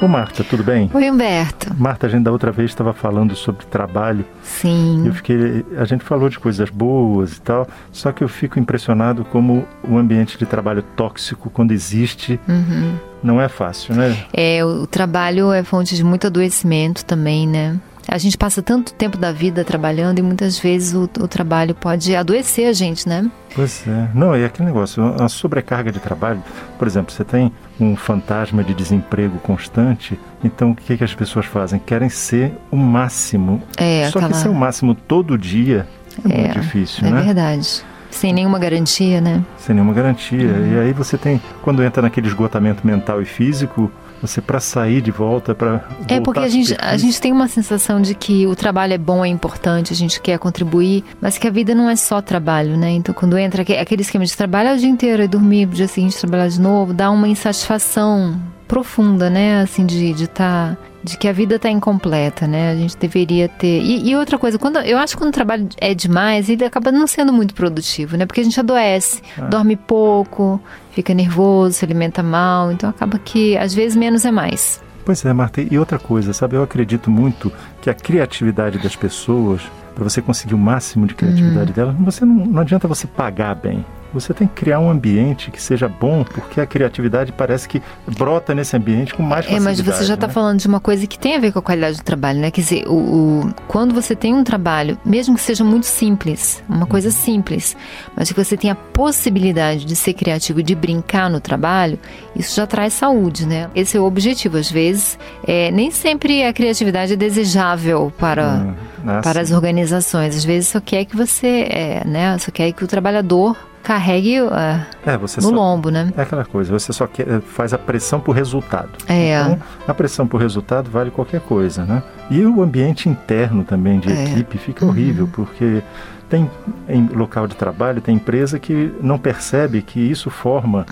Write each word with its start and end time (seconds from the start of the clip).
Ô 0.00 0.08
Marta, 0.08 0.42
tudo 0.42 0.64
bem? 0.64 0.90
Oi, 0.92 1.08
Humberto. 1.10 1.72
Marta, 1.78 2.08
a 2.08 2.10
gente 2.10 2.24
da 2.24 2.32
outra 2.32 2.50
vez 2.50 2.70
estava 2.72 2.92
falando 2.92 3.36
sobre 3.36 3.64
trabalho. 3.66 4.24
Sim. 4.42 5.04
Eu 5.06 5.14
fiquei, 5.14 5.64
a 5.78 5.84
gente 5.84 6.02
falou 6.02 6.28
de 6.28 6.40
coisas 6.40 6.68
boas 6.70 7.36
e 7.36 7.40
tal, 7.40 7.68
só 7.92 8.10
que 8.10 8.24
eu 8.24 8.28
fico 8.28 8.58
impressionado 8.58 9.24
como 9.24 9.64
o 9.88 9.96
ambiente 9.96 10.36
de 10.36 10.44
trabalho 10.44 10.82
tóxico, 10.96 11.48
quando 11.50 11.70
existe, 11.70 12.40
Uhum. 12.48 12.96
não 13.22 13.40
é 13.40 13.48
fácil, 13.48 13.94
né? 13.94 14.24
É, 14.32 14.64
o 14.64 14.88
trabalho 14.88 15.52
é 15.52 15.62
fonte 15.62 15.94
de 15.94 16.02
muito 16.02 16.26
adoecimento 16.26 17.04
também, 17.04 17.46
né? 17.46 17.78
A 18.08 18.18
gente 18.18 18.36
passa 18.36 18.60
tanto 18.60 18.92
tempo 18.92 19.16
da 19.16 19.30
vida 19.32 19.64
trabalhando 19.64 20.18
e 20.18 20.22
muitas 20.22 20.58
vezes 20.58 20.92
o, 20.92 21.04
o 21.04 21.28
trabalho 21.28 21.74
pode 21.74 22.14
adoecer 22.16 22.68
a 22.68 22.72
gente, 22.72 23.08
né? 23.08 23.30
Pois 23.54 23.84
é. 23.86 24.08
Não, 24.14 24.34
é 24.34 24.44
aquele 24.44 24.66
negócio, 24.66 25.14
a 25.20 25.28
sobrecarga 25.28 25.92
de 25.92 26.00
trabalho. 26.00 26.42
Por 26.78 26.86
exemplo, 26.86 27.12
você 27.12 27.24
tem 27.24 27.52
um 27.78 27.94
fantasma 27.94 28.64
de 28.64 28.74
desemprego 28.74 29.38
constante, 29.38 30.18
então 30.42 30.72
o 30.72 30.74
que, 30.74 30.96
que 30.96 31.04
as 31.04 31.14
pessoas 31.14 31.46
fazem? 31.46 31.78
Querem 31.78 32.08
ser 32.08 32.52
o 32.70 32.76
máximo. 32.76 33.62
É, 33.76 34.08
Só 34.10 34.18
aquela... 34.18 34.32
que 34.32 34.38
ser 34.38 34.48
o 34.48 34.54
máximo 34.54 34.94
todo 34.94 35.38
dia 35.38 35.86
é, 36.28 36.32
É, 36.32 36.38
muito 36.44 36.60
difícil, 36.60 37.06
É 37.06 37.10
né? 37.10 37.22
verdade. 37.22 37.84
Sem 38.10 38.32
nenhuma 38.32 38.58
garantia, 38.58 39.20
né? 39.22 39.42
Sem 39.56 39.74
nenhuma 39.74 39.94
garantia. 39.94 40.46
Uhum. 40.48 40.74
E 40.74 40.78
aí 40.80 40.92
você 40.92 41.16
tem, 41.16 41.40
quando 41.62 41.82
entra 41.82 42.02
naquele 42.02 42.26
esgotamento 42.26 42.86
mental 42.86 43.22
e 43.22 43.24
físico, 43.24 43.90
você 44.22 44.40
para 44.40 44.60
sair 44.60 45.02
de 45.02 45.10
volta, 45.10 45.54
para 45.54 45.84
É 46.08 46.20
porque 46.20 46.38
a 46.40 46.48
gente, 46.48 46.74
a 46.78 46.96
gente 46.96 47.20
tem 47.20 47.32
uma 47.32 47.48
sensação 47.48 48.00
de 48.00 48.14
que 48.14 48.46
o 48.46 48.54
trabalho 48.56 48.92
é 48.94 48.98
bom, 48.98 49.24
é 49.24 49.28
importante, 49.28 49.92
a 49.92 49.96
gente 49.96 50.20
quer 50.20 50.38
contribuir, 50.38 51.04
mas 51.20 51.36
que 51.36 51.46
a 51.46 51.50
vida 51.50 51.74
não 51.74 51.90
é 51.90 51.96
só 51.96 52.22
trabalho, 52.22 52.76
né? 52.76 52.90
Então 52.92 53.14
quando 53.14 53.36
entra 53.36 53.62
aque- 53.62 53.76
aquele 53.76 54.02
esquema 54.02 54.24
de 54.24 54.36
trabalhar 54.36 54.74
o 54.74 54.78
dia 54.78 54.88
inteiro 54.88 55.22
e 55.22 55.28
dormir 55.28 55.66
no 55.66 55.72
dia 55.74 55.88
seguinte 55.88 56.16
trabalhar 56.18 56.48
de 56.48 56.60
novo, 56.60 56.94
dá 56.94 57.10
uma 57.10 57.26
insatisfação 57.28 58.34
profunda, 58.72 59.28
né? 59.28 59.60
Assim, 59.60 59.84
de 59.84 60.14
de 60.14 60.26
tá, 60.26 60.74
de 61.04 61.18
que 61.18 61.28
a 61.28 61.32
vida 61.32 61.58
tá 61.58 61.68
incompleta, 61.68 62.46
né? 62.46 62.70
A 62.72 62.74
gente 62.74 62.96
deveria 62.96 63.46
ter. 63.46 63.82
E, 63.82 64.08
e 64.08 64.16
outra 64.16 64.38
coisa, 64.38 64.58
quando 64.58 64.78
eu 64.78 64.96
acho 64.96 65.12
que 65.14 65.18
quando 65.22 65.28
o 65.28 65.32
trabalho 65.32 65.68
é 65.76 65.92
demais, 65.92 66.48
ele 66.48 66.64
acaba 66.64 66.90
não 66.90 67.06
sendo 67.06 67.34
muito 67.34 67.52
produtivo, 67.52 68.16
né? 68.16 68.24
Porque 68.24 68.40
a 68.40 68.44
gente 68.44 68.58
adoece, 68.58 69.20
Ah. 69.38 69.42
dorme 69.42 69.76
pouco, 69.76 70.58
fica 70.92 71.12
nervoso, 71.12 71.74
se 71.74 71.84
alimenta 71.84 72.22
mal, 72.22 72.72
então 72.72 72.88
acaba 72.88 73.18
que 73.18 73.58
às 73.58 73.74
vezes 73.74 73.94
menos 73.94 74.24
é 74.24 74.30
mais. 74.30 74.82
Pois 75.04 75.22
é, 75.22 75.32
Marta. 75.34 75.60
E 75.60 75.78
outra 75.78 75.98
coisa, 75.98 76.32
sabe? 76.32 76.56
Eu 76.56 76.62
acredito 76.62 77.10
muito 77.10 77.52
que 77.82 77.90
a 77.90 77.94
criatividade 77.94 78.78
das 78.78 78.96
pessoas, 78.96 79.60
para 79.94 80.04
você 80.04 80.20
conseguir 80.22 80.54
o 80.54 80.58
máximo 80.58 81.06
de 81.06 81.14
criatividade 81.14 81.70
Uhum. 81.70 81.74
delas, 81.74 81.96
você 82.00 82.24
não, 82.24 82.34
não 82.46 82.60
adianta 82.62 82.86
você 82.88 83.06
pagar 83.06 83.54
bem. 83.54 83.84
Você 84.14 84.34
tem 84.34 84.46
que 84.46 84.52
criar 84.52 84.78
um 84.78 84.90
ambiente 84.90 85.50
que 85.50 85.60
seja 85.60 85.88
bom, 85.88 86.22
porque 86.22 86.60
a 86.60 86.66
criatividade 86.66 87.32
parece 87.32 87.66
que 87.66 87.80
brota 88.18 88.54
nesse 88.54 88.76
ambiente 88.76 89.14
com 89.14 89.22
mais 89.22 89.46
É, 89.46 89.48
facilidade. 89.48 89.64
mas 89.64 89.96
você 89.96 90.04
já 90.04 90.12
está 90.14 90.26
né? 90.26 90.32
falando 90.34 90.58
de 90.60 90.68
uma 90.68 90.80
coisa 90.80 91.06
que 91.06 91.18
tem 91.18 91.34
a 91.34 91.38
ver 91.40 91.50
com 91.50 91.58
a 91.60 91.62
qualidade 91.62 91.96
do 91.96 92.02
trabalho, 92.04 92.38
né? 92.38 92.50
Quer 92.50 92.60
dizer, 92.60 92.84
o, 92.88 92.92
o- 92.92 93.54
quando 93.66 93.94
você 93.94 94.14
tem 94.14 94.34
um 94.34 94.44
trabalho, 94.44 94.98
mesmo 95.02 95.34
que 95.34 95.40
seja 95.40 95.64
muito 95.64 95.86
simples, 95.86 96.62
uma 96.68 96.84
coisa 96.84 97.08
Uhum. 97.08 97.14
simples, 97.14 97.74
mas 98.14 98.30
que 98.30 98.36
você 98.44 98.54
tem 98.54 98.70
a 98.70 98.74
possibilidade 98.74 99.86
de 99.86 99.96
ser 99.96 100.12
criativo 100.12 100.60
e 100.60 100.62
de 100.62 100.74
brincar 100.74 101.30
no 101.30 101.40
trabalho, 101.40 101.98
isso 102.36 102.54
já 102.54 102.66
traz 102.66 102.92
saúde, 102.92 103.46
né? 103.46 103.70
Esse 103.74 103.96
é 103.96 104.00
o 104.00 104.04
objetivo. 104.04 104.58
Às 104.58 104.70
vezes, 104.70 105.18
é, 105.46 105.70
nem 105.70 105.90
sempre 105.90 106.44
a 106.44 106.52
criatividade 106.52 107.14
é 107.14 107.16
desejável 107.16 108.12
para, 108.18 108.56
Hum, 108.66 108.74
ah, 109.06 109.20
para 109.22 109.40
as 109.40 109.50
organizações. 109.52 110.36
Às 110.36 110.44
vezes 110.44 110.68
só 110.68 110.80
quer 110.80 111.04
que 111.04 111.16
você, 111.16 111.66
é, 111.70 112.02
né? 112.06 112.36
Só 112.38 112.50
quer 112.50 112.72
que 112.72 112.84
o 112.84 112.86
trabalhador 112.86 113.56
carregue 113.82 114.36
é, 114.38 114.86
É, 115.04 115.16
você 115.16 115.40
no 115.40 115.48
só, 115.48 115.54
lombo, 115.54 115.90
né? 115.90 116.12
É 116.16 116.22
aquela 116.22 116.44
coisa, 116.44 116.72
você 116.72 116.92
só 116.92 117.06
quer, 117.06 117.40
faz 117.40 117.74
a 117.74 117.78
pressão 117.78 118.20
por 118.20 118.32
resultado. 118.34 118.90
É. 119.08 119.40
Então, 119.40 119.58
a 119.88 119.94
pressão 119.94 120.26
por 120.26 120.40
resultado 120.40 120.90
vale 120.90 121.10
qualquer 121.10 121.40
coisa, 121.40 121.84
né? 121.84 122.02
E 122.30 122.44
o 122.44 122.62
ambiente 122.62 123.08
interno 123.08 123.64
também 123.64 123.98
de 123.98 124.12
É. 124.12 124.24
equipe 124.24 124.56
fica 124.58 124.84
horrível, 124.86 125.28
porque 125.32 125.82
tem 126.28 126.48
em 126.88 127.06
local 127.08 127.46
de 127.46 127.56
trabalho, 127.56 128.00
tem 128.00 128.14
empresa 128.14 128.58
que 128.58 128.92
não 129.02 129.18
percebe 129.18 129.82
que 129.82 130.00
isso 130.00 130.30
forma 130.30 130.86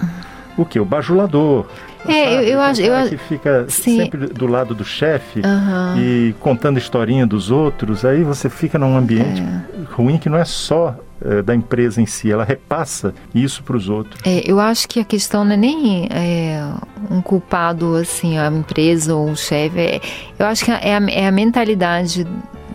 o 0.57 0.65
que? 0.65 0.79
O 0.81 0.85
bajulador. 0.85 1.67
É, 2.09 2.35
eu- 2.37 2.43
eu 2.43 2.59
O 2.59 2.63
acho- 2.63 2.81
eu 2.81 2.95
acho- 2.95 3.11
que 3.11 3.17
fica 3.19 3.67
sim. 3.69 3.97
sempre 3.99 4.27
do 4.29 4.47
lado 4.47 4.75
do 4.75 4.85
chefe 4.85 5.43
Aham. 5.45 5.97
e 5.99 6.35
contando 6.41 6.79
historinha 6.79 7.27
dos 7.27 7.51
outros, 7.51 8.05
aí 8.07 8.23
você 8.23 8.49
fica 8.49 8.79
num 8.79 8.97
ambiente 8.97 9.43
ruim 9.93 10.17
que 10.17 10.29
não 10.29 10.39
é 10.39 10.45
só 10.45 10.97
eh, 11.23 11.43
da 11.43 11.55
empresa 11.55 12.01
em 12.01 12.07
si, 12.07 12.33
ela 12.33 12.45
repassa 12.45 13.13
isso 13.35 13.63
para 13.63 13.77
os 13.77 13.91
outros. 13.91 14.19
É, 14.25 14.41
eu 14.51 14.59
acho 14.59 14.89
que 14.89 14.99
a 15.01 15.05
questão 15.05 15.45
não 15.45 15.53
é 15.53 15.57
nem 15.59 16.07
é, 16.11 16.65
um 17.11 17.21
culpado, 17.21 17.95
assim, 17.97 18.39
a 18.39 18.47
empresa 18.47 19.15
ou 19.15 19.31
o 19.33 19.37
chefe. 19.37 19.79
É, 19.79 20.01
eu 20.39 20.47
acho 20.47 20.65
que 20.65 20.71
é 20.71 20.97
a, 20.97 21.11
é 21.11 21.27
a 21.27 21.31
mentalidade 21.31 22.27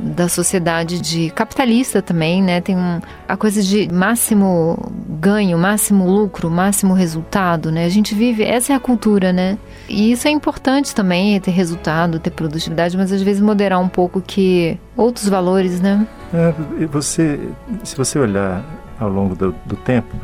da 0.05 0.29
sociedade 0.29 1.01
de 1.01 1.31
capitalista 1.31 2.01
também, 2.01 2.41
né? 2.41 2.61
Tem 2.61 2.77
um, 2.77 3.01
a 3.27 3.35
coisa 3.35 3.61
de 3.61 3.91
máximo 3.91 4.91
ganho, 5.19 5.57
máximo 5.57 6.07
lucro, 6.07 6.49
máximo 6.49 6.93
resultado, 6.93 7.71
né? 7.71 7.85
A 7.85 7.89
gente 7.89 8.13
vive, 8.13 8.43
essa 8.43 8.73
é 8.73 8.75
a 8.75 8.79
cultura, 8.79 9.33
né? 9.33 9.57
E 9.89 10.11
isso 10.11 10.27
é 10.27 10.31
importante 10.31 10.93
também, 10.93 11.39
ter 11.39 11.51
resultado, 11.51 12.19
ter 12.19 12.29
produtividade, 12.29 12.95
mas 12.95 13.11
às 13.11 13.21
vezes 13.21 13.41
moderar 13.41 13.79
um 13.79 13.89
pouco 13.89 14.21
que 14.21 14.77
outros 14.95 15.27
valores, 15.27 15.81
né? 15.81 16.07
É, 16.33 16.53
você, 16.85 17.39
se 17.83 17.97
você 17.97 18.19
olhar 18.19 18.63
ao 18.99 19.09
longo 19.09 19.35
do, 19.35 19.55
do 19.65 19.75
tempo, 19.75 20.15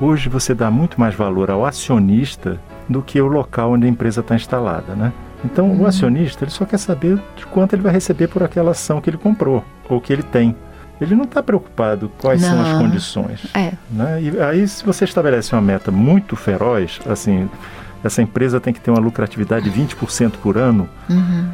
hoje 0.00 0.28
você 0.28 0.54
dá 0.54 0.70
muito 0.70 1.00
mais 1.00 1.14
valor 1.14 1.50
ao 1.50 1.64
acionista 1.64 2.60
do 2.88 3.00
que 3.00 3.20
o 3.20 3.26
local 3.26 3.72
onde 3.72 3.86
a 3.86 3.88
empresa 3.88 4.20
está 4.20 4.34
instalada, 4.34 4.94
né? 4.94 5.12
Então 5.44 5.72
o 5.74 5.86
acionista 5.86 6.44
ele 6.44 6.50
só 6.50 6.64
quer 6.64 6.78
saber 6.78 7.18
de 7.36 7.46
quanto 7.46 7.72
ele 7.74 7.82
vai 7.82 7.92
receber 7.92 8.28
por 8.28 8.42
aquela 8.42 8.72
ação 8.72 9.00
que 9.00 9.08
ele 9.08 9.16
comprou 9.16 9.64
ou 9.88 10.00
que 10.00 10.12
ele 10.12 10.22
tem. 10.22 10.54
Ele 11.00 11.14
não 11.14 11.24
está 11.24 11.42
preocupado 11.42 12.10
quais 12.20 12.42
são 12.42 12.60
as 12.60 12.68
Não. 12.68 12.78
condições. 12.80 13.46
É. 13.54 13.72
Né? 13.90 14.20
E 14.22 14.40
aí, 14.40 14.68
se 14.68 14.84
você 14.84 15.04
estabelece 15.04 15.54
uma 15.54 15.62
meta 15.62 15.90
muito 15.90 16.36
feroz, 16.36 17.00
assim, 17.08 17.48
essa 18.04 18.20
empresa 18.20 18.60
tem 18.60 18.74
que 18.74 18.80
ter 18.80 18.90
uma 18.90 19.00
lucratividade 19.00 19.70
de 19.70 19.80
20% 19.80 20.32
por 20.42 20.58
ano, 20.58 20.86
Uhum. 21.08 21.46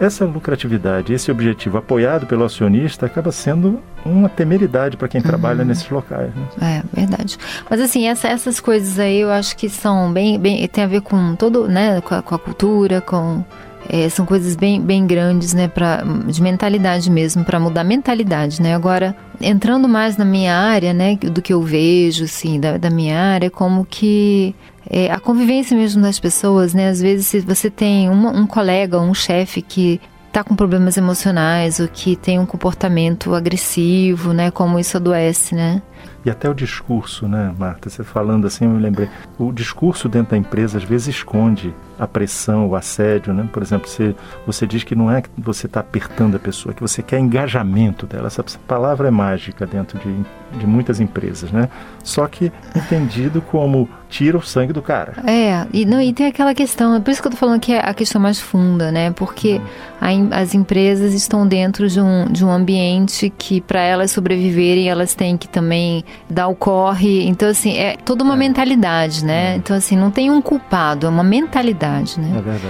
Essa 0.00 0.24
lucratividade, 0.24 1.12
esse 1.12 1.30
objetivo 1.30 1.78
apoiado 1.78 2.26
pelo 2.26 2.44
acionista 2.44 3.06
acaba 3.06 3.30
sendo 3.32 3.80
uma 4.04 4.28
temeridade 4.28 4.96
para 4.96 5.08
quem 5.08 5.20
trabalha 5.22 5.64
nesses 5.64 5.88
locais. 5.88 6.30
Né? 6.34 6.82
É, 6.94 7.00
verdade. 7.00 7.38
Mas 7.70 7.80
assim, 7.80 8.06
essa- 8.06 8.28
essas 8.28 8.60
coisas 8.60 8.98
aí 8.98 9.20
eu 9.20 9.30
acho 9.30 9.56
que 9.56 9.68
são 9.68 10.12
bem, 10.12 10.38
bem 10.38 10.66
tem 10.68 10.84
a 10.84 10.86
ver 10.88 11.00
com 11.00 11.34
todo, 11.36 11.68
né, 11.68 12.00
com 12.00 12.14
a, 12.14 12.22
com 12.22 12.34
a 12.34 12.38
cultura, 12.38 13.00
com 13.00 13.44
é, 13.88 14.08
são 14.08 14.24
coisas 14.24 14.56
bem, 14.56 14.80
bem 14.80 15.06
grandes, 15.06 15.52
né, 15.52 15.68
pra, 15.68 16.02
de 16.26 16.42
mentalidade 16.42 17.10
mesmo, 17.10 17.44
para 17.44 17.60
mudar 17.60 17.82
a 17.82 17.84
mentalidade, 17.84 18.62
né? 18.62 18.74
Agora, 18.74 19.14
entrando 19.38 19.86
mais 19.86 20.16
na 20.16 20.24
minha 20.24 20.56
área, 20.56 20.94
né, 20.94 21.16
do 21.16 21.42
que 21.42 21.52
eu 21.52 21.60
vejo, 21.60 22.24
assim, 22.24 22.58
da, 22.58 22.78
da 22.78 22.88
minha 22.88 23.18
área, 23.20 23.50
como 23.50 23.84
que 23.84 24.54
é, 24.88 25.10
a 25.10 25.18
convivência 25.18 25.76
mesmo 25.76 26.02
das 26.02 26.18
pessoas, 26.20 26.74
né? 26.74 26.88
Às 26.88 27.00
vezes, 27.00 27.26
se 27.26 27.40
você 27.40 27.70
tem 27.70 28.08
uma- 28.10 28.30
um 28.30 28.46
colega, 28.46 29.00
um 29.00 29.14
chefe 29.14 29.62
que 29.62 30.00
tá 30.32 30.42
com 30.42 30.56
problemas 30.56 30.96
emocionais 30.96 31.78
ou 31.80 31.86
que 31.88 32.16
tem 32.16 32.38
um 32.38 32.46
comportamento 32.46 33.34
agressivo, 33.34 34.32
né? 34.32 34.50
Como 34.50 34.78
isso 34.78 34.96
adoece, 34.96 35.54
né? 35.54 35.80
E 36.24 36.30
até 36.30 36.48
o 36.48 36.54
discurso, 36.54 37.28
né, 37.28 37.54
Marta? 37.58 37.90
Você 37.90 38.02
falando 38.02 38.46
assim, 38.46 38.64
eu 38.64 38.70
me 38.70 38.80
lembrei. 38.82 39.08
O 39.38 39.52
discurso 39.52 40.08
dentro 40.08 40.30
da 40.30 40.36
empresa 40.38 40.78
às 40.78 40.84
vezes 40.84 41.08
esconde 41.08 41.74
a 41.98 42.06
pressão, 42.06 42.66
o 42.66 42.74
assédio, 42.74 43.32
né? 43.34 43.48
Por 43.52 43.62
exemplo, 43.62 43.88
você, 43.88 44.14
você 44.46 44.66
diz 44.66 44.82
que 44.82 44.94
não 44.94 45.10
é 45.10 45.22
que 45.22 45.28
você 45.38 45.66
está 45.66 45.80
apertando 45.80 46.34
a 46.36 46.38
pessoa, 46.38 46.74
que 46.74 46.80
você 46.80 47.02
quer 47.02 47.18
engajamento 47.20 48.06
dela. 48.06 48.26
Essa 48.26 48.42
palavra 48.66 49.08
é 49.08 49.10
mágica 49.10 49.66
dentro 49.66 49.98
de, 49.98 50.58
de 50.58 50.66
muitas 50.66 50.98
empresas, 50.98 51.52
né? 51.52 51.68
Só 52.02 52.26
que 52.26 52.50
entendido 52.74 53.40
como 53.42 53.88
tira 54.08 54.36
o 54.38 54.42
sangue 54.42 54.72
do 54.72 54.80
cara. 54.82 55.14
É, 55.26 55.66
e, 55.72 55.84
não, 55.84 56.00
e 56.00 56.12
tem 56.12 56.26
aquela 56.26 56.54
questão, 56.54 56.94
é 56.94 57.00
por 57.00 57.10
isso 57.10 57.20
que 57.20 57.28
eu 57.28 57.32
tô 57.32 57.36
falando 57.36 57.60
que 57.60 57.72
é 57.72 57.80
a 57.80 57.92
questão 57.94 58.20
mais 58.20 58.40
funda, 58.40 58.90
né? 58.90 59.10
Porque 59.12 59.60
a 60.00 60.12
em- 60.12 60.28
as 60.32 60.54
empresas 60.54 61.12
estão 61.14 61.46
dentro 61.46 61.88
de 61.88 62.00
um, 62.00 62.26
de 62.26 62.44
um 62.44 62.50
ambiente 62.50 63.32
que, 63.36 63.60
para 63.60 63.80
elas 63.80 64.10
sobreviverem, 64.10 64.88
elas 64.88 65.14
têm 65.14 65.36
que 65.36 65.48
também 65.48 66.04
dar 66.28 66.48
o 66.48 66.54
corre. 66.54 67.26
Então, 67.26 67.48
assim, 67.48 67.76
é 67.76 67.96
toda 67.96 68.24
uma 68.24 68.36
mentalidade, 68.36 69.24
né? 69.24 69.56
Então, 69.56 69.76
assim, 69.76 69.96
não 69.96 70.10
tem 70.10 70.30
um 70.30 70.40
culpado, 70.40 71.06
é 71.06 71.10
uma 71.10 71.24
mentalidade, 71.24 72.14
É 72.18 72.22
né? 72.22 72.32
verdade, 72.44 72.64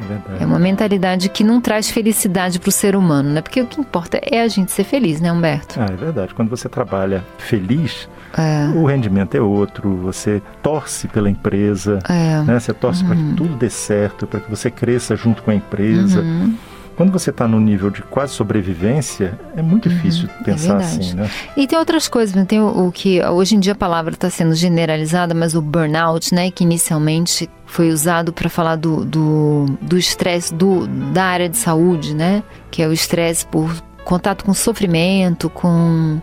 é 0.00 0.04
verdade. 0.06 0.42
É 0.42 0.46
uma 0.46 0.58
mentalidade 0.58 1.28
que 1.28 1.44
não 1.44 1.60
traz 1.60 1.90
felicidade 1.90 2.58
pro 2.58 2.70
ser 2.72 2.96
humano, 2.96 3.30
né? 3.30 3.40
Porque 3.40 3.60
o 3.60 3.66
que 3.66 3.80
importa 3.80 4.18
é 4.22 4.40
a 4.42 4.48
gente 4.48 4.72
ser 4.72 4.84
feliz, 4.84 5.20
né, 5.20 5.30
Humberto? 5.32 5.80
Ah, 5.80 5.86
é 5.92 5.96
verdade. 5.96 6.34
Quando 6.34 6.48
você 6.48 6.68
trabalha 6.68 7.24
feliz, 7.38 8.08
É, 8.36 8.66
o 8.76 8.84
rendimento 8.86 9.36
é 9.36 9.40
outro, 9.40 9.94
você 9.96 10.42
torce 10.60 11.06
pela 11.06 11.30
empresa, 11.30 12.00
é. 12.08 12.42
né? 12.42 12.58
Você 12.58 12.72
torce 12.72 13.04
para 13.04 13.14
que 13.14 13.34
tudo 13.34 13.54
dê 13.54 13.70
certo, 13.70 14.26
para 14.26 14.40
que 14.40 14.50
você 14.50 14.70
cresça 14.72 15.14
junto 15.14 15.40
com 15.42 15.52
a 15.52 15.54
empresa. 15.54 16.20
Uhum. 16.20 16.54
Quando 16.96 17.12
você 17.12 17.30
está 17.30 17.46
no 17.46 17.60
nível 17.60 17.90
de 17.90 18.02
quase 18.02 18.32
sobrevivência, 18.32 19.38
é 19.56 19.62
muito 19.62 19.88
uhum, 19.88 19.94
difícil 19.94 20.28
é 20.40 20.44
pensar 20.44 20.80
é 20.80 20.84
assim, 20.84 21.14
né? 21.14 21.30
E 21.56 21.66
tem 21.66 21.78
outras 21.78 22.08
coisas, 22.08 22.34
né? 22.34 22.44
tem 22.44 22.60
o, 22.60 22.86
o 22.86 22.92
que 22.92 23.22
hoje 23.24 23.56
em 23.56 23.60
dia 23.60 23.72
a 23.72 23.76
palavra 23.76 24.14
está 24.14 24.30
sendo 24.30 24.54
generalizada, 24.54 25.34
mas 25.34 25.54
o 25.54 25.62
burnout, 25.62 26.34
né, 26.34 26.50
que 26.50 26.64
inicialmente 26.64 27.48
foi 27.66 27.90
usado 27.90 28.32
para 28.32 28.48
falar 28.48 28.76
do 28.76 29.76
estresse 29.96 30.54
do, 30.54 30.86
do, 30.86 31.12
da 31.12 31.24
área 31.24 31.48
de 31.48 31.56
saúde, 31.56 32.14
né? 32.14 32.42
Que 32.70 32.82
é 32.82 32.88
o 32.88 32.92
estresse 32.92 33.44
por 33.46 33.74
contato 34.04 34.44
com 34.44 34.54
sofrimento, 34.54 35.48
com 35.50 36.20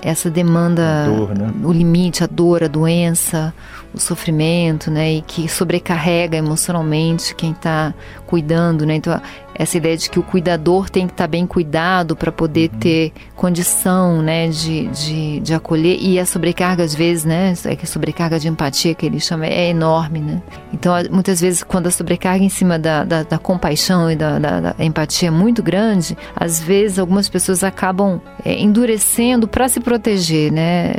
essa 0.00 0.30
demanda, 0.30 1.06
dor, 1.06 1.36
né? 1.36 1.52
o 1.64 1.72
limite, 1.72 2.24
a 2.24 2.26
dor, 2.26 2.64
a 2.64 2.68
doença, 2.68 3.52
o 3.92 3.98
sofrimento, 3.98 4.90
né? 4.90 5.14
E 5.14 5.22
que 5.22 5.48
sobrecarrega 5.48 6.36
emocionalmente 6.36 7.34
quem 7.34 7.52
está 7.52 7.92
cuidando, 8.26 8.86
né? 8.86 8.94
Então, 8.94 9.20
essa 9.54 9.76
ideia 9.76 9.96
de 9.96 10.10
que 10.10 10.18
o 10.18 10.22
cuidador 10.22 10.88
tem 10.88 11.06
que 11.06 11.12
estar 11.12 11.24
tá 11.24 11.28
bem 11.28 11.46
cuidado 11.46 12.16
para 12.16 12.32
poder 12.32 12.70
uhum. 12.72 12.78
ter 12.78 13.12
condição, 13.36 14.22
né? 14.22 14.48
De, 14.48 14.88
de, 14.88 15.40
de 15.40 15.54
acolher. 15.54 15.98
E 16.00 16.18
a 16.18 16.26
sobrecarga, 16.26 16.84
às 16.84 16.94
vezes, 16.94 17.24
né? 17.24 17.54
É 17.64 17.76
que 17.76 17.84
a 17.84 17.88
sobrecarga 17.88 18.38
de 18.38 18.48
empatia 18.48 18.94
que 18.94 19.06
ele 19.06 19.20
chama 19.20 19.46
é 19.46 19.68
enorme, 19.68 20.20
né? 20.20 20.42
Então, 20.72 20.94
muitas 21.10 21.40
vezes, 21.40 21.62
quando 21.62 21.86
a 21.86 21.90
sobrecarga 21.90 22.44
em 22.44 22.48
cima 22.48 22.78
da, 22.78 23.04
da, 23.04 23.22
da 23.22 23.38
compaixão 23.38 24.10
e 24.10 24.16
da, 24.16 24.38
da, 24.38 24.60
da, 24.60 24.84
empatia 24.84 25.28
é 25.28 25.30
muito 25.30 25.62
grande, 25.62 26.16
às 26.34 26.60
vezes 26.60 26.98
algumas 26.98 27.28
pessoas 27.28 27.62
acabam 27.62 28.20
é, 28.44 28.58
endurecendo 28.58 29.46
para 29.46 29.68
se 29.68 29.80
proteger, 29.80 30.52
né? 30.52 30.92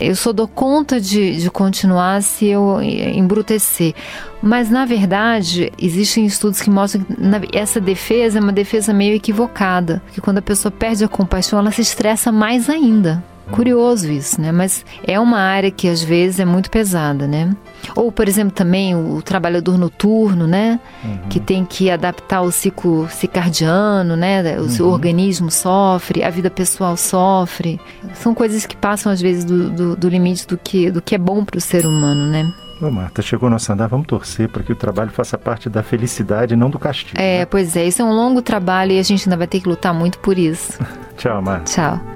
Eu 0.00 0.14
só 0.16 0.32
dou 0.32 0.46
conta 0.48 1.00
de, 1.00 1.36
de 1.36 1.50
continuar 1.50 2.22
se 2.22 2.46
eu 2.46 2.80
embrutecer. 2.82 3.94
Mas, 4.42 4.70
na 4.70 4.84
verdade, 4.84 5.72
existem 5.80 6.26
estudos 6.26 6.60
que 6.60 6.70
mostram 6.70 7.04
que 7.04 7.56
essa 7.56 7.80
defesa 7.80 8.38
é 8.38 8.42
uma 8.42 8.52
defesa 8.52 8.92
meio 8.92 9.14
equivocada. 9.14 10.02
Que 10.12 10.20
quando 10.20 10.38
a 10.38 10.42
pessoa 10.42 10.70
perde 10.70 11.04
a 11.04 11.08
compaixão, 11.08 11.58
ela 11.58 11.70
se 11.70 11.80
estressa 11.80 12.30
mais 12.30 12.68
ainda. 12.68 13.22
Curioso 13.50 14.10
isso, 14.10 14.40
né? 14.40 14.50
Mas 14.50 14.84
é 15.06 15.18
uma 15.18 15.38
área 15.38 15.70
que 15.70 15.88
às 15.88 16.02
vezes 16.02 16.40
é 16.40 16.44
muito 16.44 16.70
pesada, 16.70 17.26
né? 17.26 17.54
Ou, 17.94 18.10
por 18.10 18.28
exemplo, 18.28 18.52
também 18.52 18.94
o, 18.94 19.22
trabalhador 19.22 19.78
noturno, 19.78 20.46
né? 20.46 20.80
Uhum. 21.04 21.28
Que 21.28 21.38
tem 21.38 21.64
que 21.64 21.90
adaptar 21.90 22.42
o 22.42 22.50
ciclo 22.50 23.08
circadiano, 23.08 24.16
né? 24.16 24.58
O 24.58 24.62
uhum. 24.62 24.68
seu 24.68 24.88
organismo 24.88 25.50
sofre, 25.50 26.24
a 26.24 26.30
vida 26.30 26.50
pessoal 26.50 26.96
sofre. 26.96 27.80
São 28.14 28.34
coisas 28.34 28.66
que 28.66 28.76
passam 28.76 29.12
às 29.12 29.20
vezes 29.20 29.44
do, 29.44 29.70
do, 29.70 29.96
do 29.96 30.08
limite 30.08 30.46
do 30.46 30.58
que, 30.58 30.90
do 30.90 31.00
que 31.00 31.14
é 31.14 31.18
bom 31.18 31.44
para 31.44 31.58
o 31.58 31.60
ser 31.60 31.86
humano, 31.86 32.26
né? 32.26 32.52
Ô 32.80 32.90
Marta, 32.90 33.22
chegou 33.22 33.48
nosso 33.48 33.72
andar, 33.72 33.86
vamos 33.86 34.06
torcer 34.06 34.50
para 34.50 34.62
que 34.62 34.70
o 34.70 34.76
trabalho 34.76 35.10
faça 35.10 35.38
parte 35.38 35.70
da 35.70 35.82
felicidade 35.82 36.52
e 36.52 36.56
não 36.56 36.68
do 36.68 36.78
castigo. 36.78 37.18
É, 37.18 37.38
né? 37.38 37.46
pois 37.46 37.74
é, 37.74 37.86
isso 37.86 38.02
é 38.02 38.04
um 38.04 38.12
longo 38.12 38.42
trabalho 38.42 38.92
e 38.92 38.98
a 38.98 39.02
gente 39.02 39.26
ainda 39.26 39.36
vai 39.36 39.46
ter 39.46 39.60
que 39.60 39.68
lutar 39.68 39.94
muito 39.94 40.18
por 40.18 40.36
isso. 40.36 40.78
Tchau, 41.16 41.40
Marta. 41.40 41.72
Tchau. 41.72 42.15